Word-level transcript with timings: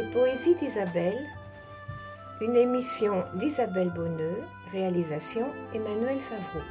Les 0.00 0.06
poésies 0.12 0.54
d'Isabelle, 0.54 1.26
une 2.40 2.56
émission 2.56 3.22
d'Isabelle 3.34 3.90
Bonneux, 3.90 4.38
réalisation 4.72 5.52
Emmanuel 5.74 6.18
Favreau. 6.20 6.64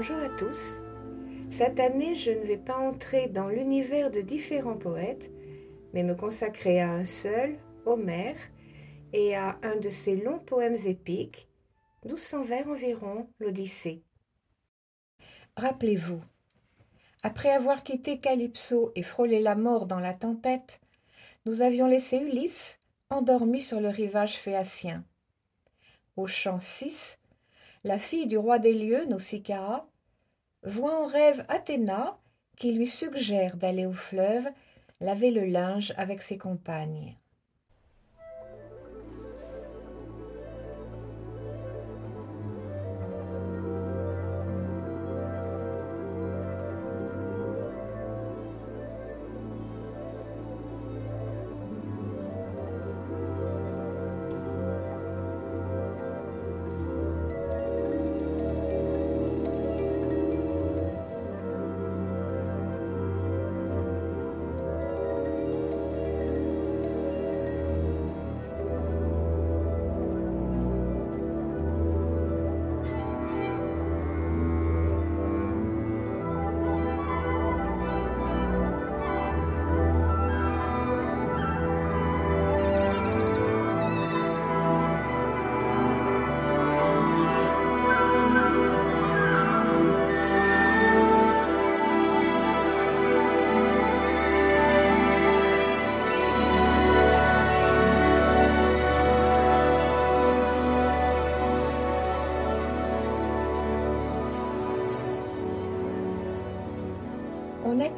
Bonjour 0.00 0.22
à 0.22 0.30
tous. 0.30 0.80
Cette 1.50 1.78
année, 1.78 2.14
je 2.14 2.30
ne 2.30 2.46
vais 2.46 2.56
pas 2.56 2.78
entrer 2.78 3.28
dans 3.28 3.48
l'univers 3.48 4.10
de 4.10 4.22
différents 4.22 4.78
poètes, 4.78 5.30
mais 5.92 6.02
me 6.02 6.14
consacrer 6.14 6.80
à 6.80 6.90
un 6.90 7.04
seul, 7.04 7.58
Homère, 7.84 8.38
et 9.12 9.36
à 9.36 9.58
un 9.62 9.76
de 9.76 9.90
ses 9.90 10.16
longs 10.16 10.38
poèmes 10.38 10.78
épiques, 10.86 11.50
1200 12.06 12.44
vers 12.44 12.68
environ, 12.68 13.28
l'Odyssée. 13.40 14.02
Rappelez-vous, 15.58 16.22
après 17.22 17.50
avoir 17.50 17.82
quitté 17.82 18.20
Calypso 18.20 18.92
et 18.94 19.02
frôlé 19.02 19.38
la 19.38 19.54
mort 19.54 19.84
dans 19.84 20.00
la 20.00 20.14
tempête, 20.14 20.80
nous 21.44 21.60
avions 21.60 21.86
laissé 21.86 22.16
Ulysse 22.16 22.80
endormi 23.10 23.60
sur 23.60 23.82
le 23.82 23.90
rivage 23.90 24.38
phéacien. 24.38 25.04
Au 26.16 26.26
chant 26.26 26.58
6, 26.58 27.19
la 27.84 27.98
fille 27.98 28.26
du 28.26 28.36
roi 28.36 28.58
des 28.58 28.74
lieux, 28.74 29.04
Nausicaa, 29.06 29.86
voit 30.62 31.02
en 31.02 31.06
rêve 31.06 31.44
Athéna 31.48 32.18
qui 32.56 32.72
lui 32.72 32.86
suggère 32.86 33.56
d'aller 33.56 33.86
au 33.86 33.94
fleuve 33.94 34.46
laver 35.00 35.30
le 35.30 35.46
linge 35.46 35.94
avec 35.96 36.20
ses 36.20 36.36
compagnes. 36.36 37.16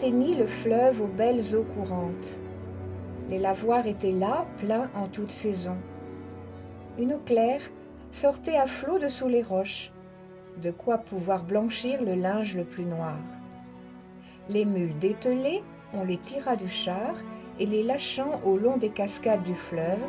Le 0.00 0.46
fleuve 0.46 1.00
aux 1.02 1.06
belles 1.06 1.54
eaux 1.54 1.64
courantes. 1.74 2.40
Les 3.28 3.38
lavoirs 3.38 3.86
étaient 3.86 4.12
là, 4.12 4.46
pleins 4.58 4.90
en 4.94 5.06
toute 5.06 5.30
saison. 5.30 5.76
Une 6.98 7.14
eau 7.14 7.20
claire 7.24 7.60
sortait 8.10 8.56
à 8.56 8.66
flot 8.66 8.98
de 8.98 9.08
sous 9.08 9.28
les 9.28 9.42
roches, 9.42 9.92
de 10.62 10.70
quoi 10.70 10.98
pouvoir 10.98 11.44
blanchir 11.44 12.02
le 12.02 12.14
linge 12.14 12.56
le 12.56 12.64
plus 12.64 12.84
noir. 12.84 13.16
Les 14.48 14.64
mules 14.64 14.98
dételées, 14.98 15.62
on 15.94 16.04
les 16.04 16.18
tira 16.18 16.56
du 16.56 16.68
char, 16.68 17.14
et 17.60 17.66
les 17.66 17.82
lâchant 17.82 18.40
au 18.44 18.56
long 18.56 18.76
des 18.76 18.90
cascades 18.90 19.44
du 19.44 19.54
fleuve, 19.54 20.00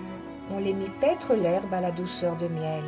on 0.51 0.59
les 0.59 0.73
mit 0.73 0.89
paître 1.00 1.33
l'herbe 1.33 1.73
à 1.73 1.81
la 1.81 1.91
douceur 1.91 2.35
de 2.38 2.47
miel 2.47 2.83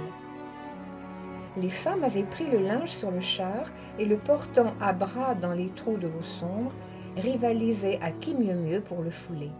les 1.58 1.70
femmes 1.70 2.04
avaient 2.04 2.24
pris 2.24 2.46
le 2.48 2.60
linge 2.60 2.90
sur 2.90 3.12
le 3.12 3.22
char 3.22 3.72
et 3.98 4.06
le 4.06 4.18
portant 4.18 4.74
à 4.82 4.94
bras 4.94 5.36
dans 5.36 5.54
les 5.54 5.70
trous 5.70 5.98
de 5.98 6.08
l'eau 6.08 6.24
sombre, 6.24 6.74
rivalisaient 7.16 8.00
à 8.02 8.12
qui 8.12 8.36
mieux 8.36 8.56
mieux 8.56 8.82
pour 8.82 9.02
le 9.02 9.12
fouler. 9.12 9.52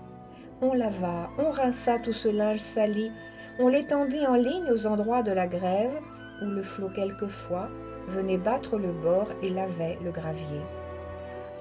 On 0.62 0.74
lava, 0.74 1.30
on 1.38 1.52
rinça 1.52 2.00
tout 2.00 2.14
ce 2.14 2.28
linge 2.28 2.60
sali, 2.60 3.12
on 3.60 3.70
l'étendit 3.70 4.26
en 4.26 4.36
ligne 4.36 4.70
aux 4.72 4.88
endroits 4.88 5.24
de 5.24 5.32
la 5.32 5.48
grève 5.48 6.02
où 6.42 6.46
le 6.46 6.64
flot 6.64 6.90
quelquefois 6.94 7.70
venait 8.10 8.38
battre 8.38 8.78
le 8.78 8.92
bord 8.92 9.30
et 9.42 9.50
lavait 9.50 9.98
le 10.04 10.12
gravier. 10.12 10.62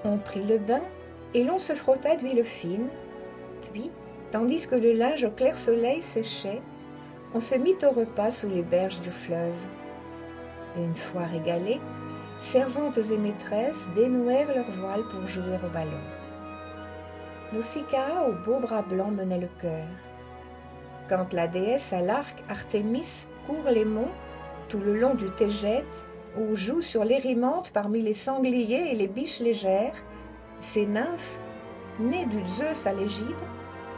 On 0.03 0.17
prit 0.17 0.43
le 0.43 0.57
bain 0.57 0.81
et 1.33 1.43
l'on 1.43 1.59
se 1.59 1.73
frotta 1.73 2.17
d'huile 2.17 2.43
fine, 2.43 2.87
puis, 3.71 3.89
tandis 4.31 4.67
que 4.67 4.75
le 4.75 4.93
linge 4.93 5.23
au 5.23 5.31
clair 5.31 5.57
soleil 5.57 6.01
séchait, 6.01 6.61
on 7.33 7.39
se 7.39 7.55
mit 7.55 7.75
au 7.83 7.91
repas 7.91 8.31
sous 8.31 8.49
les 8.49 8.61
berges 8.61 9.01
du 9.01 9.11
fleuve 9.11 9.53
une 10.77 10.95
fois 10.95 11.25
régalées, 11.25 11.81
servantes 12.41 12.97
et 12.97 13.17
maîtresses 13.17 13.87
dénouèrent 13.95 14.53
leurs 14.53 14.71
voiles 14.71 15.03
pour 15.11 15.27
jouer 15.27 15.57
au 15.63 15.69
ballon. 15.69 15.91
Nausicaa 17.53 18.27
au 18.27 18.33
beau 18.45 18.59
bras 18.59 18.81
blanc 18.81 19.11
menait 19.11 19.39
le 19.39 19.49
cœur. 19.61 19.87
Quand 21.07 21.33
la 21.33 21.47
déesse 21.47 21.93
à 21.93 22.01
l'arc 22.01 22.43
Artémis 22.49 23.25
court 23.47 23.69
les 23.71 23.85
monts 23.85 24.11
tout 24.69 24.79
le 24.79 24.99
long 24.99 25.13
du 25.13 25.29
Tégète, 25.31 26.07
ou 26.37 26.55
joue 26.55 26.81
sur 26.81 27.03
l'érimente 27.05 27.71
parmi 27.71 28.01
les 28.01 28.13
sangliers 28.13 28.91
et 28.91 28.95
les 28.95 29.07
biches 29.07 29.39
légères, 29.39 29.95
ces 30.59 30.85
nymphes, 30.85 31.39
nées 31.99 32.25
du 32.25 32.45
Zeus 32.57 32.85
à 32.85 32.93
l'égide, 32.93 33.25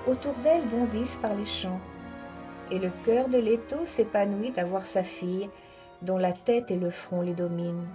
autour 0.07 0.33
d'elle 0.43 0.67
bondissent 0.67 1.17
par 1.21 1.33
les 1.35 1.45
champs. 1.45 1.79
Et 2.69 2.79
le 2.79 2.91
cœur 3.05 3.29
de 3.29 3.37
Leto 3.37 3.85
s'épanouit 3.85 4.51
d'avoir 4.51 4.85
sa 4.85 5.03
fille 5.03 5.49
dont 6.01 6.17
la 6.17 6.31
tête 6.31 6.71
et 6.71 6.75
le 6.75 6.91
front 6.91 7.21
les 7.21 7.33
dominent. 7.33 7.87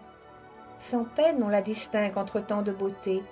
Sans 0.79 1.05
peine 1.05 1.43
on 1.43 1.49
la 1.49 1.63
distingue 1.63 2.19
entre 2.19 2.41
tant 2.41 2.63
de 2.63 2.73
beauté, 2.73 3.23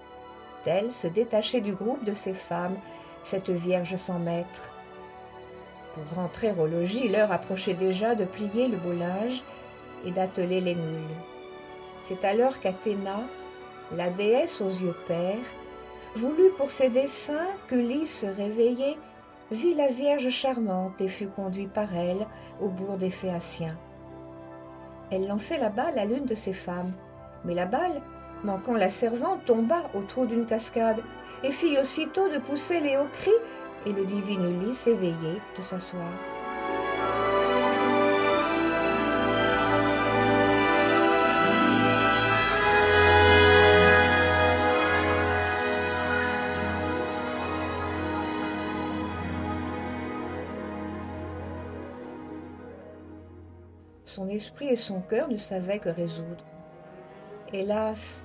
telle 0.65 0.93
se 0.93 1.07
détachait 1.07 1.61
du 1.61 1.73
groupe 1.73 2.05
de 2.05 2.15
ces 2.15 2.35
femmes, 2.35 2.77
cette 3.25 3.51
vierge 3.51 3.97
sans 3.97 4.19
maître. 4.19 4.71
Pour 5.95 6.17
rentrer 6.17 6.53
au 6.53 6.67
logis, 6.67 7.09
l'heure 7.09 7.33
approchait 7.33 7.75
déjà 7.75 8.15
de 8.15 8.25
plier 8.25 8.69
le 8.69 8.77
beau 8.77 8.93
et 10.05 10.11
d'atteler 10.13 10.61
les 10.61 10.75
mules. 10.75 11.17
C'est 12.05 12.25
alors 12.25 12.61
qu'Athéna, 12.61 13.21
la 13.93 14.11
déesse 14.11 14.61
aux 14.61 14.71
yeux 14.71 14.97
pères, 15.09 15.37
voulut 16.15 16.51
pour 16.57 16.71
ses 16.71 16.89
desseins 16.89 17.49
que 17.69 17.75
Lys 17.75 18.25
réveillée 18.37 18.97
vit 19.51 19.75
la 19.75 19.89
Vierge 19.89 20.29
charmante 20.29 21.01
et 21.01 21.09
fut 21.09 21.27
conduit 21.27 21.67
par 21.67 21.95
elle 21.95 22.27
au 22.61 22.69
bourg 22.69 22.97
des 22.97 23.11
Phéaciens. 23.11 23.77
Elle 25.11 25.27
lançait 25.27 25.59
la 25.59 25.71
balle 25.71 25.99
à 25.99 26.05
l'une 26.05 26.27
de 26.27 26.35
ses 26.35 26.53
femmes. 26.53 26.93
Mais 27.45 27.55
la 27.55 27.67
balle, 27.67 28.01
manquant 28.45 28.75
la 28.75 28.91
servante, 28.91 29.45
tomba 29.45 29.83
au 29.95 30.03
trou 30.03 30.27
d'une 30.27 30.47
cascade 30.47 31.01
et 31.43 31.51
fit 31.51 31.79
aussitôt 31.79 32.29
de 32.29 32.39
pousser 32.39 32.81
les 32.81 32.97
hauts 32.97 33.11
cris 33.21 33.31
et 33.87 33.93
le 33.93 34.05
divin 34.05 34.47
Ulysse 34.49 34.87
éveillé 34.87 35.41
de 35.57 35.63
s'asseoir. 35.63 36.40
Son 54.21 54.29
esprit 54.29 54.69
et 54.69 54.77
son 54.77 55.01
cœur 55.01 55.29
ne 55.29 55.39
savaient 55.39 55.79
que 55.79 55.89
résoudre. 55.89 56.45
Hélas, 57.55 58.23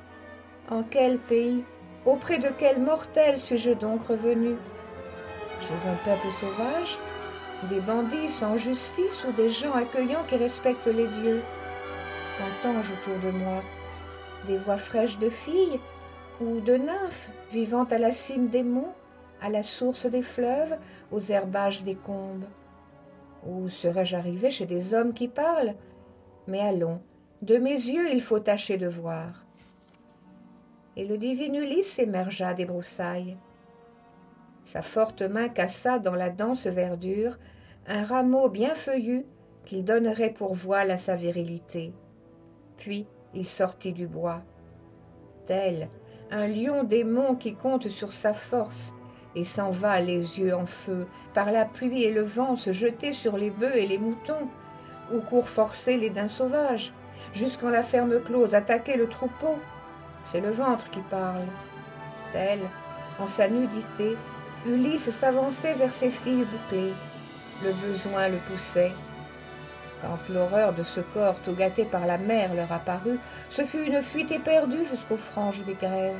en 0.70 0.84
quel 0.84 1.20
pays, 1.20 1.64
auprès 2.06 2.38
de 2.38 2.50
quel 2.60 2.82
mortel 2.82 3.38
suis-je 3.38 3.72
donc 3.72 4.06
revenu? 4.08 4.58
Chez 5.62 5.90
un 5.90 5.96
peuple 6.04 6.30
sauvage, 6.34 6.98
des 7.70 7.80
bandits 7.80 8.28
sans 8.28 8.58
justice 8.58 9.24
ou 9.26 9.32
des 9.32 9.50
gens 9.50 9.72
accueillants 9.72 10.26
qui 10.28 10.36
respectent 10.36 10.86
les 10.88 11.08
dieux. 11.08 11.42
Qu'entends-je 12.38 12.92
autour 12.92 13.32
de 13.32 13.38
moi? 13.38 13.62
Des 14.48 14.58
voix 14.58 14.78
fraîches 14.78 15.18
de 15.20 15.30
filles 15.30 15.80
ou 16.42 16.60
de 16.60 16.76
nymphes 16.76 17.30
vivant 17.54 17.86
à 17.86 18.00
la 18.00 18.12
cime 18.12 18.50
des 18.50 18.64
monts, 18.64 18.94
à 19.42 19.50
la 19.50 19.64
source 19.64 20.08
des 20.08 20.24
fleuves, 20.24 20.76
aux 21.14 21.22
herbages 21.22 21.86
des 21.86 21.96
combes? 21.96 22.44
Ou 23.46 23.70
serais-je 23.70 24.16
arrivé 24.16 24.52
chez 24.52 24.66
des 24.66 24.94
hommes 24.94 25.14
qui 25.14 25.28
parlent? 25.28 25.76
Mais 26.48 26.60
allons, 26.60 27.02
de 27.42 27.58
mes 27.58 27.74
yeux 27.74 28.12
il 28.12 28.22
faut 28.22 28.40
tâcher 28.40 28.78
de 28.78 28.88
voir. 28.88 29.46
Et 30.96 31.06
le 31.06 31.18
divin 31.18 31.54
Ulysse 31.54 32.00
émergea 32.00 32.54
des 32.54 32.66
broussailles. 32.66 33.38
Sa 34.64 34.82
forte 34.82 35.22
main 35.22 35.50
cassa 35.50 36.00
dans 36.00 36.16
la 36.16 36.30
dense 36.30 36.68
verdure 36.68 37.38
un 37.88 38.04
rameau 38.04 38.50
bien 38.50 38.74
feuillu 38.74 39.26
qu'il 39.66 39.84
donnerait 39.84 40.34
pour 40.34 40.56
voile 40.56 40.92
à 40.92 40.98
sa 40.98 41.16
virilité. 41.16 41.94
Puis 42.78 43.08
il 43.34 43.46
sortit 43.46 43.94
du 43.94 44.08
bois. 44.08 44.42
Tel 45.46 45.90
un 46.32 46.48
lion 46.48 46.84
démon 46.84 47.36
qui 47.36 47.54
compte 47.54 47.90
sur 47.90 48.12
sa 48.12 48.34
force 48.34 48.96
et 49.36 49.46
s'en 49.46 49.70
va 49.70 50.00
les 50.00 50.40
yeux 50.40 50.56
en 50.56 50.66
feu, 50.66 51.08
par 51.34 51.52
la 51.52 51.66
pluie 51.66 52.04
et 52.04 52.12
le 52.12 52.24
vent 52.24 52.56
se 52.56 52.72
jeter 52.72 53.14
sur 53.14 53.38
les 53.38 53.50
bœufs 53.50 53.76
et 53.76 53.88
les 53.88 53.98
moutons, 53.98 54.48
ou 55.14 55.20
court 55.20 55.50
forcer 55.50 55.98
les 55.98 56.10
daims 56.10 56.28
sauvages, 56.28 56.94
jusqu'en 57.34 57.70
la 57.70 57.84
ferme 57.84 58.20
close 58.22 58.56
attaquer 58.56 58.96
le 58.96 59.08
troupeau. 59.08 59.60
C'est 60.24 60.42
le 60.42 60.52
ventre 60.52 60.90
qui 60.90 61.02
parle. 61.02 61.46
Tel, 62.34 62.60
en 63.20 63.28
sa 63.28 63.48
nudité, 63.48 64.18
Ulysse 64.66 65.12
s'avançait 65.12 65.76
vers 65.76 65.94
ses 65.94 66.10
filles 66.10 66.46
bouclées. 66.46 66.94
Le 67.64 67.72
besoin 67.74 68.30
le 68.30 68.38
poussait. 68.38 68.92
Quand 70.02 70.18
l'horreur 70.34 70.74
de 70.74 70.84
ce 70.84 71.00
corps 71.00 71.40
tout 71.46 71.54
gâté 71.54 71.86
par 71.86 72.06
la 72.06 72.18
mer 72.18 72.54
leur 72.54 72.72
apparut, 72.72 73.20
ce 73.50 73.64
fut 73.64 73.84
une 73.84 74.02
fuite 74.02 74.32
éperdue 74.32 74.86
jusqu'aux 74.86 75.18
franges 75.18 75.64
des 75.66 75.76
grèves. 75.76 76.14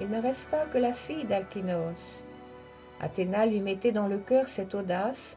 Il 0.00 0.08
ne 0.08 0.20
resta 0.20 0.66
que 0.66 0.78
la 0.78 0.92
fille 0.92 1.24
d'Alkynos. 1.24 2.24
Athéna 3.00 3.46
lui 3.46 3.60
mettait 3.60 3.92
dans 3.92 4.06
le 4.06 4.18
cœur 4.18 4.48
cette 4.48 4.74
audace 4.74 5.36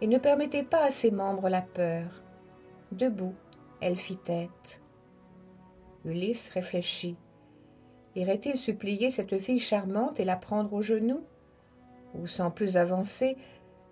et 0.00 0.06
ne 0.06 0.18
permettait 0.18 0.62
pas 0.62 0.84
à 0.84 0.90
ses 0.90 1.10
membres 1.10 1.48
la 1.48 1.62
peur. 1.62 2.22
Debout, 2.92 3.34
elle 3.80 3.96
fit 3.96 4.16
tête. 4.16 4.80
Ulysse 6.04 6.50
réfléchit. 6.50 7.16
Irait-il 8.14 8.56
supplier 8.56 9.10
cette 9.10 9.38
fille 9.38 9.60
charmante 9.60 10.20
et 10.20 10.24
la 10.24 10.36
prendre 10.36 10.72
aux 10.72 10.82
genoux 10.82 11.24
Ou 12.14 12.26
sans 12.26 12.50
plus 12.50 12.76
avancer, 12.76 13.36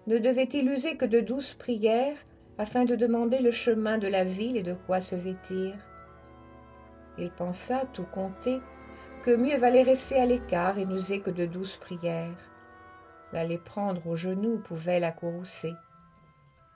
ne 0.07 0.19
devait-il 0.19 0.71
user 0.71 0.97
que 0.97 1.05
de 1.05 1.21
douces 1.21 1.55
prières 1.55 2.17
afin 2.57 2.85
de 2.85 2.95
demander 2.95 3.41
le 3.41 3.51
chemin 3.51 3.99
de 3.99 4.07
la 4.07 4.25
ville 4.25 4.57
et 4.57 4.63
de 4.63 4.75
quoi 4.87 5.01
se 5.01 5.17
vêtir? 5.17 5.75
Il 7.19 7.31
pensa, 7.31 7.85
tout 7.93 8.07
compter, 8.13 8.61
que 9.25 9.35
mieux 9.35 9.57
valait 9.57 9.83
rester 9.83 10.21
à 10.21 10.27
l'écart 10.27 10.77
et 10.79 10.85
n'user 10.85 11.21
que 11.21 11.31
de 11.31 11.47
douces 11.47 11.79
prières. 11.79 12.37
L'aller 13.33 13.57
prendre 13.57 14.07
aux 14.07 14.17
genoux 14.17 14.59
pouvait 14.59 15.01
la 15.01 15.13
courroucer. 15.13 15.73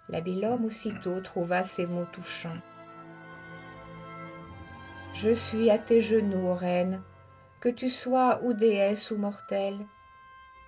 L'habile 0.08 0.46
homme 0.46 0.64
aussitôt 0.64 1.20
trouva 1.20 1.62
ces 1.62 1.84
mots 1.86 2.06
touchants. 2.10 2.56
Je 5.12 5.34
suis 5.34 5.68
à 5.68 5.76
tes 5.76 6.00
genoux, 6.00 6.48
ô 6.48 6.54
reine, 6.54 7.02
que 7.60 7.68
tu 7.68 7.90
sois 7.90 8.40
ou 8.42 8.54
déesse 8.54 9.10
ou 9.10 9.18
mortelle. 9.18 9.80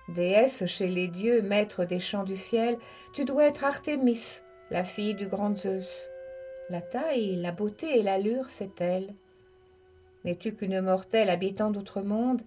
Déesse 0.07 0.67
chez 0.67 0.87
les 0.87 1.07
dieux, 1.07 1.41
maître 1.41 1.83
des 1.85 1.99
champs 1.99 2.25
du 2.25 2.35
ciel, 2.35 2.77
tu 3.11 3.25
dois 3.25 3.45
être 3.45 3.63
Artémis, 3.63 4.41
la 4.69 4.83
fille 4.83 5.15
du 5.15 5.27
grand 5.27 5.57
Zeus. 5.57 6.11
La 6.69 6.81
taille, 6.81 7.37
la 7.37 7.51
beauté 7.51 7.97
et 7.97 8.03
l'allure, 8.03 8.49
c'est 8.49 8.79
elle. 8.81 9.15
N'es-tu 10.23 10.53
qu'une 10.53 10.81
mortelle 10.81 11.29
habitant 11.29 11.71
d'autres 11.71 12.01
mondes? 12.01 12.43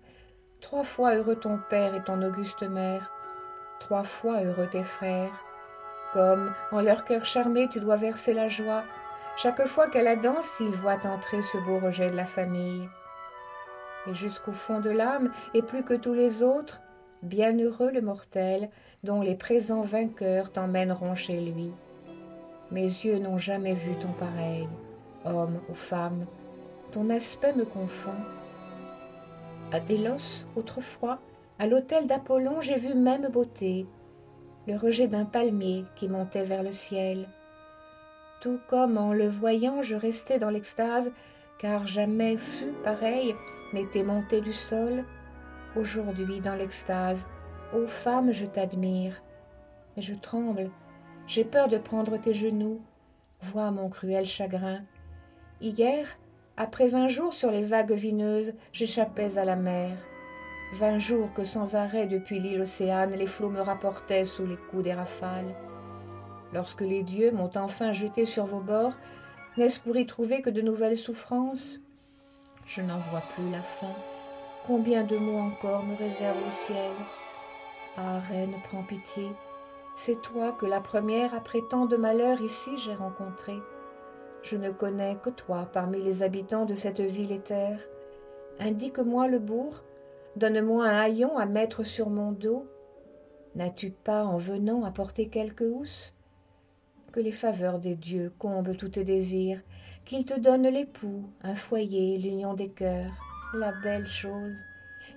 Trois 0.60 0.84
fois 0.84 1.14
heureux 1.14 1.36
ton 1.36 1.58
père 1.68 1.94
et 1.94 2.02
ton 2.04 2.22
auguste 2.22 2.62
mère, 2.62 3.10
trois 3.80 4.04
fois 4.04 4.42
heureux 4.42 4.68
tes 4.70 4.84
frères. 4.84 5.44
Comme, 6.12 6.54
en 6.70 6.80
leur 6.80 7.04
cœur 7.04 7.26
charmé, 7.26 7.68
tu 7.68 7.80
dois 7.80 7.96
verser 7.96 8.32
la 8.32 8.48
joie, 8.48 8.84
chaque 9.36 9.66
fois 9.66 9.88
qu'à 9.88 10.02
la 10.02 10.14
danse 10.14 10.54
ils 10.60 10.76
voient 10.76 11.04
entrer 11.04 11.42
ce 11.42 11.58
beau 11.58 11.80
rejet 11.80 12.10
de 12.10 12.16
la 12.16 12.26
famille. 12.26 12.88
Et 14.06 14.14
jusqu'au 14.14 14.52
fond 14.52 14.80
de 14.80 14.90
l'âme, 14.90 15.32
et 15.54 15.62
plus 15.62 15.82
que 15.82 15.94
tous 15.94 16.14
les 16.14 16.42
autres, 16.42 16.80
bienheureux 17.22 17.90
le 17.90 18.00
mortel, 18.00 18.70
dont 19.02 19.20
les 19.20 19.34
présents 19.34 19.82
vainqueurs 19.82 20.52
t'emmèneront 20.52 21.16
chez 21.16 21.40
lui. 21.40 21.72
Mes 22.70 22.84
yeux 22.84 23.18
n'ont 23.18 23.38
jamais 23.38 23.74
vu 23.74 23.96
ton 23.96 24.12
pareil, 24.12 24.68
homme 25.24 25.60
ou 25.68 25.74
femme, 25.74 26.26
ton 26.94 27.10
aspect 27.10 27.52
me 27.52 27.66
confond. 27.66 28.16
À 29.70 29.80
Délos, 29.80 30.46
autrefois, 30.56 31.18
à 31.58 31.66
l'autel 31.66 32.06
d'Apollon, 32.06 32.62
j'ai 32.62 32.78
vu 32.78 32.94
même 32.94 33.28
beauté, 33.28 33.86
le 34.66 34.76
rejet 34.76 35.08
d'un 35.08 35.26
palmier 35.26 35.84
qui 35.96 36.08
montait 36.08 36.44
vers 36.44 36.62
le 36.62 36.72
ciel 36.72 37.26
tout 38.44 38.60
comme 38.68 38.98
en 38.98 39.14
le 39.14 39.26
voyant 39.26 39.80
je 39.80 39.96
restais 39.96 40.38
dans 40.38 40.50
l'extase, 40.50 41.10
car 41.58 41.86
jamais 41.86 42.36
fut 42.36 42.74
pareil 42.84 43.34
n'était 43.72 44.02
monté 44.02 44.42
du 44.42 44.52
sol. 44.52 45.02
Aujourd'hui 45.76 46.40
dans 46.40 46.54
l'extase, 46.54 47.26
ô 47.74 47.86
femme, 47.86 48.32
je 48.32 48.44
t'admire, 48.44 49.22
mais 49.96 50.02
je 50.02 50.14
tremble, 50.14 50.70
j'ai 51.26 51.42
peur 51.42 51.68
de 51.68 51.78
prendre 51.78 52.18
tes 52.18 52.34
genoux. 52.34 52.82
Vois 53.40 53.70
mon 53.70 53.88
cruel 53.88 54.26
chagrin. 54.26 54.82
Hier, 55.62 56.06
après 56.56 56.86
vingt 56.88 57.08
jours 57.08 57.34
sur 57.34 57.50
les 57.50 57.64
vagues 57.64 57.92
vineuses, 57.92 58.54
j'échappais 58.72 59.38
à 59.38 59.44
la 59.44 59.56
mer. 59.56 59.96
Vingt 60.74 60.98
jours 60.98 61.32
que 61.34 61.44
sans 61.44 61.74
arrêt 61.74 62.06
depuis 62.06 62.38
l'île 62.40 62.60
Océane, 62.60 63.12
les 63.12 63.26
flots 63.26 63.50
me 63.50 63.60
rapportaient 63.60 64.24
sous 64.24 64.46
les 64.46 64.56
coups 64.56 64.84
des 64.84 64.94
rafales. 64.94 65.54
Lorsque 66.52 66.82
les 66.82 67.02
dieux 67.02 67.32
m'ont 67.32 67.50
enfin 67.56 67.92
jeté 67.92 68.26
sur 68.26 68.46
vos 68.46 68.60
bords, 68.60 68.94
n'est-ce 69.56 69.80
pour 69.80 69.96
y 69.96 70.06
trouver 70.06 70.42
que 70.42 70.50
de 70.50 70.60
nouvelles 70.60 70.98
souffrances? 70.98 71.80
Je 72.66 72.80
n'en 72.80 72.98
vois 72.98 73.22
plus 73.34 73.50
la 73.50 73.62
fin. 73.62 73.94
Combien 74.66 75.02
de 75.04 75.16
mots 75.16 75.40
encore 75.40 75.84
me 75.84 75.96
réserve 75.96 76.38
au 76.38 76.66
ciel? 76.66 76.92
Ah, 77.96 78.20
reine, 78.30 78.54
prends 78.70 78.82
pitié. 78.82 79.30
C'est 79.96 80.20
toi 80.22 80.56
que 80.58 80.66
la 80.66 80.80
première 80.80 81.34
après 81.34 81.60
tant 81.70 81.86
de 81.86 81.96
malheurs 81.96 82.40
ici 82.40 82.70
j'ai 82.78 82.94
rencontré. 82.94 83.54
Je 84.44 84.56
ne 84.56 84.70
connais 84.70 85.16
que 85.16 85.30
toi 85.30 85.70
parmi 85.72 86.02
les 86.02 86.22
habitants 86.22 86.66
de 86.66 86.74
cette 86.74 87.00
ville 87.00 87.32
éthère. 87.32 87.78
Indique-moi 88.60 89.26
le 89.26 89.38
bourg, 89.38 89.82
donne-moi 90.36 90.84
un 90.84 90.98
haillon 91.00 91.38
à 91.38 91.46
mettre 91.46 91.82
sur 91.82 92.10
mon 92.10 92.30
dos. 92.30 92.66
N'as-tu 93.54 93.90
pas, 93.90 94.22
en 94.22 94.36
venant, 94.36 94.84
apporté 94.84 95.28
quelque 95.28 95.64
housse? 95.64 96.12
Que 97.10 97.20
les 97.20 97.32
faveurs 97.32 97.78
des 97.78 97.94
dieux 97.94 98.32
comblent 98.38 98.76
tous 98.76 98.90
tes 98.90 99.04
désirs, 99.04 99.60
qu'ils 100.04 100.26
te 100.26 100.38
donnent 100.38 100.68
l'époux, 100.68 101.24
un 101.42 101.54
foyer, 101.54 102.18
l'union 102.18 102.52
des 102.52 102.68
cœurs, 102.68 103.12
la 103.54 103.72
belle 103.82 104.06
chose. 104.06 104.56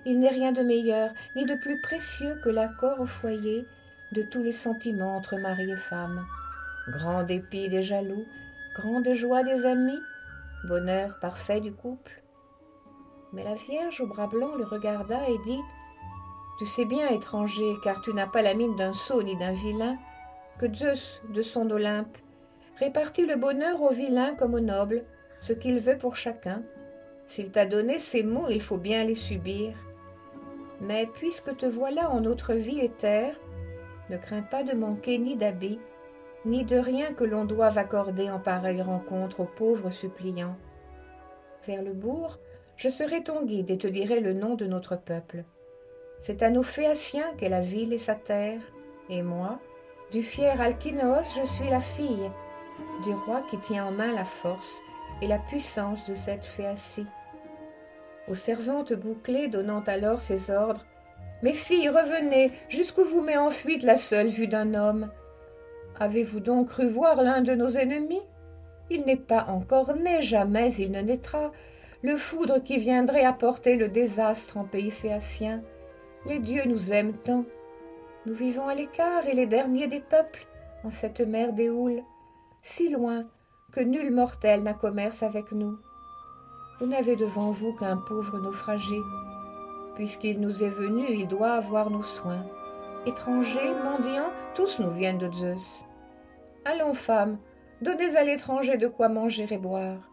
Il 0.06 0.20
n'est 0.20 0.30
rien 0.30 0.52
de 0.52 0.62
meilleur 0.62 1.10
ni 1.36 1.44
de 1.44 1.54
plus 1.56 1.78
précieux 1.82 2.40
que 2.42 2.48
l'accord 2.48 2.98
au 2.98 3.06
foyer 3.06 3.66
de 4.12 4.22
tous 4.22 4.42
les 4.42 4.52
sentiments 4.52 5.16
entre 5.16 5.36
mari 5.36 5.70
et 5.70 5.76
femme. 5.76 6.24
Grand 6.92 7.24
dépit 7.24 7.68
des 7.68 7.82
jaloux, 7.82 8.24
grande 8.78 9.12
joie 9.12 9.42
des 9.42 9.66
amis, 9.66 9.98
bonheur 10.62 11.18
parfait 11.20 11.60
du 11.60 11.72
couple. 11.72 12.22
Mais 13.32 13.42
la 13.42 13.54
Vierge 13.54 14.00
au 14.00 14.06
bras 14.06 14.28
blanc 14.28 14.54
le 14.54 14.64
regarda 14.64 15.28
et 15.28 15.38
dit 15.44 15.60
Tu 16.60 16.66
sais 16.66 16.84
bien, 16.84 17.08
étranger, 17.08 17.74
car 17.82 18.00
tu 18.02 18.14
n'as 18.14 18.28
pas 18.28 18.40
la 18.40 18.54
mine 18.54 18.76
d'un 18.76 18.92
sot 18.92 19.24
ni 19.24 19.36
d'un 19.36 19.50
vilain, 19.50 19.98
que 20.60 20.72
Zeus, 20.72 21.20
de 21.28 21.42
son 21.42 21.68
Olympe, 21.70 22.16
répartit 22.78 23.26
le 23.26 23.34
bonheur 23.34 23.82
aux 23.82 23.92
vilains 23.92 24.36
comme 24.36 24.54
aux 24.54 24.60
nobles, 24.60 25.04
ce 25.40 25.52
qu'il 25.52 25.80
veut 25.80 25.98
pour 25.98 26.14
chacun. 26.14 26.62
S'il 27.26 27.50
t'a 27.50 27.66
donné 27.66 27.98
ces 27.98 28.22
mots, 28.22 28.48
il 28.48 28.62
faut 28.62 28.78
bien 28.78 29.02
les 29.02 29.16
subir. 29.16 29.74
Mais 30.80 31.08
puisque 31.14 31.56
te 31.56 31.66
voilà 31.66 32.10
en 32.10 32.20
notre 32.20 32.54
vie 32.54 32.78
éthère, 32.78 33.34
ne 34.08 34.18
crains 34.18 34.42
pas 34.42 34.62
de 34.62 34.72
manquer 34.72 35.18
ni 35.18 35.34
d'habits, 35.34 35.80
ni 36.48 36.64
de 36.64 36.76
rien 36.76 37.12
que 37.12 37.24
l'on 37.24 37.44
doive 37.44 37.78
accorder 37.78 38.30
en 38.30 38.40
pareille 38.40 38.82
rencontre 38.82 39.40
aux 39.40 39.50
pauvres 39.56 39.90
suppliants. 39.90 40.56
Vers 41.66 41.82
le 41.82 41.92
bourg, 41.92 42.38
je 42.76 42.88
serai 42.88 43.22
ton 43.22 43.44
guide 43.44 43.70
et 43.70 43.78
te 43.78 43.86
dirai 43.86 44.20
le 44.20 44.32
nom 44.32 44.54
de 44.54 44.66
notre 44.66 44.96
peuple. 44.96 45.44
C'est 46.22 46.42
à 46.42 46.50
nos 46.50 46.62
Phéaciens 46.62 47.34
qu'est 47.36 47.48
la 47.48 47.60
ville 47.60 47.92
et 47.92 47.98
sa 47.98 48.14
terre, 48.14 48.60
et 49.08 49.22
moi, 49.22 49.60
du 50.10 50.22
fier 50.22 50.60
Alkynos, 50.60 51.38
je 51.38 51.46
suis 51.52 51.70
la 51.70 51.80
fille 51.80 52.30
du 53.04 53.12
roi 53.12 53.42
qui 53.50 53.58
tient 53.58 53.86
en 53.86 53.92
main 53.92 54.14
la 54.14 54.24
force 54.24 54.80
et 55.20 55.26
la 55.26 55.38
puissance 55.38 56.06
de 56.06 56.14
cette 56.14 56.44
Phéacie. 56.44 57.06
Aux 58.28 58.34
servantes 58.34 58.92
bouclées 58.92 59.48
donnant 59.48 59.82
alors 59.86 60.20
ses 60.20 60.50
ordres, 60.50 60.84
Mes 61.42 61.54
filles, 61.54 61.88
revenez, 61.88 62.50
jusqu'où 62.68 63.04
vous 63.04 63.20
met 63.20 63.36
en 63.36 63.50
fuite 63.50 63.84
la 63.84 63.96
seule 63.96 64.28
vue 64.28 64.48
d'un 64.48 64.74
homme? 64.74 65.10
Avez-vous 66.00 66.40
donc 66.40 66.68
cru 66.68 66.86
voir 66.86 67.22
l'un 67.22 67.42
de 67.42 67.54
nos 67.54 67.70
ennemis? 67.70 68.22
Il 68.90 69.04
n'est 69.04 69.16
pas 69.16 69.46
encore 69.48 69.94
né, 69.94 70.22
jamais 70.22 70.72
il 70.74 70.92
ne 70.92 71.00
naîtra. 71.00 71.52
le 72.02 72.16
foudre 72.16 72.62
qui 72.62 72.78
viendrait 72.78 73.24
apporter 73.24 73.76
le 73.76 73.88
désastre 73.88 74.56
en 74.56 74.64
pays 74.64 74.92
phéacien. 74.92 75.62
Les 76.26 76.38
dieux 76.38 76.64
nous 76.66 76.92
aiment 76.92 77.16
tant. 77.24 77.44
Nous 78.26 78.34
vivons 78.34 78.68
à 78.68 78.74
l'écart 78.74 79.26
et 79.26 79.34
les 79.34 79.46
derniers 79.46 79.88
des 79.88 80.00
peuples, 80.00 80.46
en 80.84 80.90
cette 80.90 81.20
mer 81.20 81.52
des 81.52 81.70
houles, 81.70 82.02
si 82.62 82.88
loin 82.88 83.24
que 83.72 83.80
nul 83.80 84.12
mortel 84.12 84.62
n'a 84.62 84.74
commerce 84.74 85.22
avec 85.22 85.52
nous. 85.52 85.78
Vous 86.78 86.86
n'avez 86.86 87.16
devant 87.16 87.50
vous 87.50 87.72
qu'un 87.74 87.96
pauvre 87.96 88.38
naufragé. 88.38 88.98
Puisqu'il 89.96 90.40
nous 90.40 90.62
est 90.62 90.70
venu, 90.70 91.04
il 91.10 91.26
doit 91.26 91.52
avoir 91.52 91.90
nos 91.90 92.04
soins. 92.04 92.44
Étrangers, 93.04 93.74
mendiants, 93.84 94.30
tous 94.54 94.78
nous 94.78 94.90
viennent 94.90 95.18
de 95.18 95.30
Zeus. 95.32 95.87
Allons, 96.64 96.94
femmes, 96.94 97.38
donnez 97.80 98.16
à 98.16 98.24
l'étranger 98.24 98.76
de 98.76 98.88
quoi 98.88 99.08
manger 99.08 99.46
et 99.50 99.58
boire. 99.58 100.10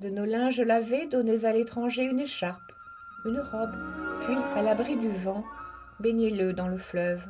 De 0.00 0.08
nos 0.08 0.24
linges 0.24 0.60
lavés, 0.60 1.06
donnez 1.06 1.44
à 1.44 1.52
l'étranger 1.52 2.04
une 2.04 2.20
écharpe, 2.20 2.72
une 3.24 3.40
robe, 3.40 3.74
puis, 4.24 4.36
à 4.56 4.62
l'abri 4.62 4.96
du 4.96 5.10
vent, 5.10 5.44
baignez-le 5.98 6.52
dans 6.52 6.68
le 6.68 6.78
fleuve. 6.78 7.22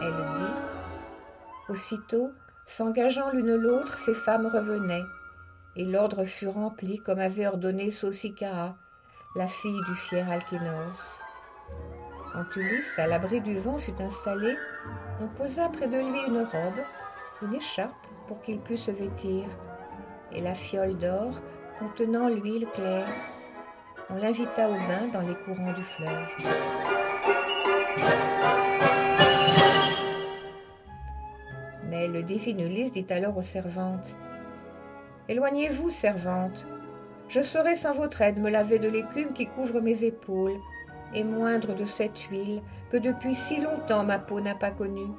Elle 0.00 0.14
dit. 0.36 0.52
Aussitôt, 1.68 2.32
s'engageant 2.66 3.30
l'une 3.30 3.54
l'autre, 3.54 3.98
ces 3.98 4.14
femmes 4.14 4.46
revenaient, 4.46 5.04
et 5.76 5.84
l'ordre 5.84 6.24
fut 6.24 6.48
rempli 6.48 6.98
comme 6.98 7.18
avait 7.18 7.46
ordonné 7.46 7.90
Sausicara, 7.90 8.76
la 9.34 9.48
fille 9.48 9.80
du 9.88 9.94
fier 9.94 10.30
Alkénos. 10.30 11.22
Quand 12.32 12.44
Ulysse, 12.56 12.98
à 12.98 13.06
l'abri 13.06 13.40
du 13.40 13.58
vent, 13.58 13.78
fut 13.78 14.00
installé, 14.00 14.56
on 15.20 15.28
posa 15.28 15.68
près 15.68 15.86
de 15.86 15.96
lui 15.96 16.20
une 16.26 16.42
robe, 16.42 16.84
une 17.42 17.54
écharpe 17.54 18.06
pour 18.28 18.40
qu'il 18.42 18.58
pût 18.60 18.76
se 18.76 18.90
vêtir, 18.90 19.44
et 20.32 20.40
la 20.40 20.54
fiole 20.54 20.96
d'or 20.96 21.40
contenant 21.78 22.28
l'huile 22.28 22.66
claire. 22.74 23.08
On 24.10 24.16
l'invita 24.16 24.68
au 24.68 24.74
bain 24.74 25.08
dans 25.12 25.22
les 25.22 25.34
courants 25.34 25.72
du 25.72 25.82
fleuve. 25.82 26.28
Mais 31.88 32.08
le 32.08 32.22
divin 32.22 32.58
Ulysse 32.58 32.92
dit 32.92 33.06
alors 33.10 33.36
aux 33.36 33.42
servantes 33.42 34.16
Éloignez-vous, 35.28 35.90
servantes. 35.90 36.66
Je 37.28 37.42
saurai 37.42 37.76
sans 37.76 37.94
votre 37.94 38.20
aide 38.22 38.38
me 38.38 38.50
laver 38.50 38.78
de 38.78 38.88
l'écume 38.88 39.32
qui 39.32 39.46
couvre 39.46 39.80
mes 39.80 40.04
épaules, 40.04 40.58
et 41.14 41.24
moindre 41.24 41.74
de 41.74 41.84
cette 41.84 42.18
huile 42.30 42.62
que 42.90 42.96
depuis 42.96 43.34
si 43.34 43.60
longtemps 43.60 44.04
ma 44.04 44.18
peau 44.18 44.40
n'a 44.40 44.54
pas 44.54 44.70
connue. 44.70 45.10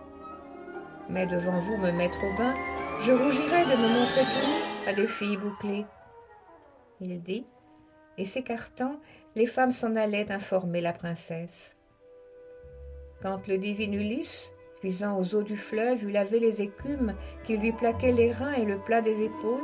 Mais 1.09 1.25
devant 1.27 1.59
vous 1.59 1.77
me 1.77 1.91
mettre 1.91 2.23
au 2.23 2.37
bain, 2.37 2.53
je 3.01 3.11
rougirais 3.11 3.65
de 3.65 3.75
me 3.75 3.99
montrer 3.99 4.21
tout 4.21 4.89
à 4.89 4.93
des 4.93 5.07
filles 5.07 5.37
bouclées. 5.37 5.85
Il 7.01 7.21
dit, 7.21 7.45
et 8.17 8.25
s'écartant, 8.25 8.99
les 9.35 9.47
femmes 9.47 9.71
s'en 9.71 9.95
allaient 9.95 10.31
informer 10.31 10.81
la 10.81 10.93
princesse. 10.93 11.75
Quand 13.21 13.47
le 13.47 13.57
divin 13.57 13.91
Ulysse, 13.91 14.51
puisant 14.79 15.19
aux 15.19 15.35
eaux 15.35 15.43
du 15.43 15.57
fleuve, 15.57 16.03
eut 16.03 16.11
lavé 16.11 16.39
les 16.39 16.61
écumes 16.61 17.15
qui 17.45 17.57
lui 17.57 17.71
plaquaient 17.71 18.11
les 18.11 18.31
reins 18.31 18.53
et 18.53 18.65
le 18.65 18.77
plat 18.77 19.01
des 19.01 19.23
épaules, 19.23 19.63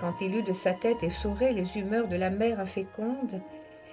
quand 0.00 0.14
il 0.20 0.36
eut 0.36 0.42
de 0.42 0.52
sa 0.52 0.72
tête 0.72 1.02
essoré 1.02 1.52
les 1.52 1.76
humeurs 1.76 2.08
de 2.08 2.16
la 2.16 2.30
mer 2.30 2.58
inféconde, 2.58 3.40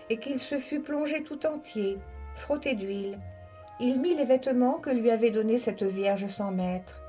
et 0.10 0.18
qu'il 0.18 0.40
se 0.40 0.58
fut 0.58 0.80
plongé 0.80 1.24
tout 1.24 1.46
entier, 1.46 1.98
frotté 2.36 2.76
d'huile, 2.76 3.20
il 3.79 4.00
mit 4.00 4.15
les 4.15 4.25
vêtements 4.25 4.79
que 4.79 4.89
lui 4.89 5.12
avait 5.12 5.31
donnés 5.31 5.60
cette 5.60 5.84
vierge 5.84 6.27
sans 6.27 6.51
maître. 6.51 7.01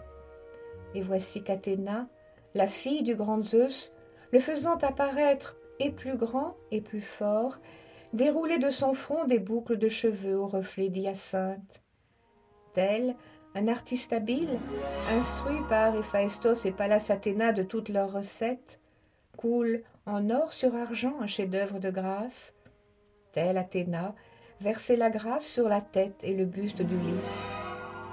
Et 0.95 1.03
voici 1.03 1.43
qu'Athéna, 1.43 2.09
la 2.55 2.67
fille 2.67 3.03
du 3.03 3.15
grand 3.15 3.43
Zeus, 3.43 3.93
le 4.33 4.41
faisant 4.41 4.77
apparaître 4.77 5.57
et 5.81 5.91
plus 5.91 6.17
grand 6.17 6.57
et 6.71 6.81
plus 6.81 7.01
fort, 7.01 7.59
déroulait 8.13 8.59
de 8.59 8.71
son 8.71 8.95
front 8.95 9.25
des 9.25 9.39
boucles 9.39 9.79
de 9.79 9.89
cheveux 9.89 10.37
au 10.37 10.47
reflet 10.47 10.89
d'hyacinthe. 10.89 11.83
Tel, 12.75 13.17
un 13.55 13.69
artiste 13.69 14.13
habile, 14.13 14.59
instruit 15.11 15.61
par 15.69 15.97
Héphaïstos 15.97 16.65
et 16.65 16.73
Pallas 16.73 17.07
Athéna 17.09 17.53
de 17.53 17.63
toutes 17.63 17.89
leurs 17.89 18.13
recettes, 18.13 18.81
coule 19.37 19.83
en 20.07 20.31
or 20.31 20.53
sur 20.53 20.75
argent 20.75 21.15
un 21.21 21.27
chef-d'œuvre 21.27 21.79
de 21.79 21.91
grâce, 21.91 22.55
telle 23.33 23.59
Athéna, 23.59 24.15
versait 24.61 24.97
la 24.97 25.11
grâce 25.11 25.47
sur 25.47 25.69
la 25.69 25.81
tête 25.81 26.19
et 26.23 26.35
le 26.35 26.45
buste 26.45 26.83
d'Ulysse. 26.83 27.45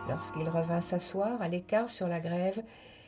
Lorsqu'il 0.07 0.47
revint 0.47 0.81
s'asseoir 0.81 1.41
à 1.41 1.47
l'écart 1.47 1.89
sur 1.89 2.07
la 2.07 2.19
grève, 2.19 2.61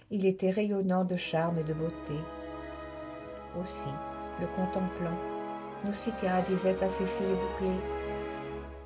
il 0.09 0.25
était 0.25 0.49
rayonnant 0.49 1.03
de 1.05 1.15
charme 1.15 1.59
et 1.59 1.63
de 1.63 1.73
beauté. 1.73 2.15
Aussi, 3.61 3.89
le 4.39 4.47
contemplant, 4.47 5.17
Nausicaa 5.85 6.41
disait 6.41 6.83
à 6.83 6.89
ses 6.89 7.05
filles 7.05 7.35
bouclées 7.35 7.81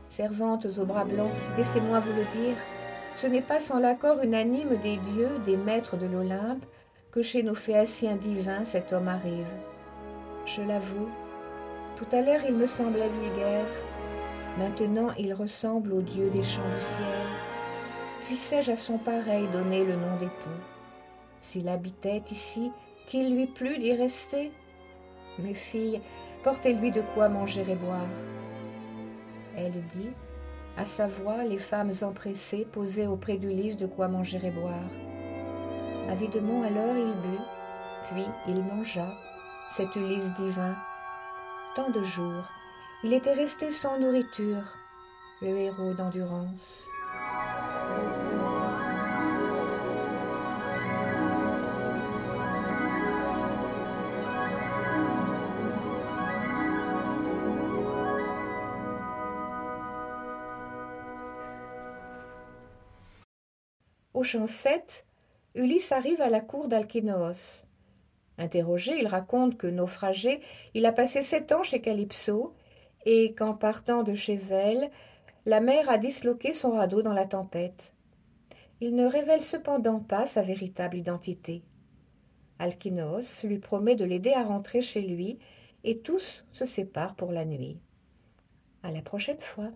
Servantes 0.10 0.68
aux 0.78 0.86
bras 0.86 1.06
blancs, 1.06 1.32
laissez-moi 1.58 2.02
vous 2.02 2.12
le 2.12 2.26
dire, 2.44 2.58
ce 3.16 3.28
n'est 3.28 3.42
pas 3.42 3.62
sans 3.62 3.80
l'accord 3.80 4.22
unanime 4.22 4.76
des 4.84 4.98
dieux, 4.98 5.40
des 5.46 5.56
maîtres 5.56 5.96
de 5.96 6.06
l'Olympe, 6.06 6.66
que 7.12 7.24
chez 7.24 7.44
nos 7.44 7.56
phéaciens 7.56 8.18
divins 8.18 8.66
cet 8.66 8.92
homme 8.92 9.08
arrive. 9.08 9.48
Je 10.46 10.62
l'avoue, 10.62 11.10
tout 11.96 12.08
à 12.12 12.22
l'heure 12.22 12.42
il 12.48 12.56
me 12.56 12.68
semblait 12.68 13.10
vulgaire, 13.10 13.66
maintenant 14.58 15.10
il 15.18 15.34
ressemble 15.34 15.94
au 15.94 16.02
Dieu 16.02 16.30
des 16.30 16.44
champs 16.44 16.62
du 16.62 16.86
ciel. 16.86 17.28
Puissais-je 18.26 18.72
à 18.72 18.78
son 18.78 18.98
pareil 18.98 19.48
donner 19.52 19.84
le 19.84 19.96
nom 19.96 20.16
d'époux? 20.20 20.50
S'il 21.40 21.68
habitait 21.68 22.24
ici, 22.32 22.72
qu'il 23.08 23.36
lui 23.36 23.48
plût 23.48 23.78
d'y 23.78 23.94
rester? 23.94 24.52
Mes 25.40 25.54
filles, 25.54 26.02
portez-lui 26.44 26.92
de 26.92 27.02
quoi 27.14 27.30
manger 27.30 27.66
et 27.68 27.76
boire. 27.76 28.08
Elle 29.58 29.84
dit, 29.94 30.12
à 30.78 30.86
sa 30.86 31.08
voix 31.08 31.44
les 31.44 31.58
femmes 31.58 31.92
empressées 32.04 32.66
posaient 32.72 33.08
auprès 33.08 33.38
d'Ulysse 33.38 33.78
de 33.78 33.88
quoi 33.88 34.08
manger 34.08 34.40
et 34.44 34.52
boire. 34.52 34.90
Avidement 36.10 36.64
alors 36.64 36.96
il 36.96 37.14
but, 37.22 37.46
puis 38.12 38.26
il 38.48 38.64
mangea, 38.64 39.08
cet 39.76 39.96
Ulysse 39.96 40.32
divin, 40.38 40.76
tant 41.76 41.90
de 41.90 42.04
jours, 42.06 42.46
il 43.04 43.14
était 43.14 43.34
resté 43.34 43.72
sans 43.72 43.98
nourriture, 44.00 44.64
le 45.42 45.58
héros 45.58 45.94
d'endurance. 45.94 46.88
Au 64.14 64.24
champ 64.24 64.46
7, 64.46 65.08
Ulysse 65.56 65.92
arrive 65.92 66.22
à 66.22 66.30
la 66.30 66.42
cour 66.42 66.68
d'Alkénoos. 66.68 67.66
Interrogé, 68.38 69.00
il 69.00 69.08
raconte 69.08 69.58
que 69.58 69.66
naufragé, 69.66 70.42
il 70.76 70.86
a 70.86 70.92
passé 70.92 71.24
sept 71.24 71.52
ans 71.52 71.64
chez 71.64 71.82
Calypso 71.82 72.54
et 73.06 73.34
qu'en 73.34 73.54
partant 73.54 74.04
de 74.04 74.14
chez 74.14 74.36
elle, 74.50 74.90
la 75.46 75.60
mer 75.60 75.90
a 75.90 75.98
disloqué 75.98 76.54
son 76.54 76.72
radeau 76.72 77.02
dans 77.02 77.14
la 77.14 77.26
tempête. 77.26 77.94
Il 78.80 78.96
ne 78.96 79.06
révèle 79.06 79.42
cependant 79.42 80.00
pas 80.00 80.26
sa 80.26 80.42
véritable 80.42 80.98
identité. 80.98 81.64
Alkynos 82.60 83.44
lui 83.44 83.60
promet 83.60 83.96
de 83.96 84.06
l'aider 84.06 84.34
à 84.34 84.44
rentrer 84.44 84.82
chez 84.82 85.02
lui 85.02 85.40
et 85.84 86.00
tous 86.00 86.46
se 86.52 86.66
séparent 86.66 87.16
pour 87.16 87.32
la 87.32 87.46
nuit. 87.46 87.80
À 88.84 88.92
la 88.92 89.02
prochaine 89.02 89.40
fois. 89.40 89.72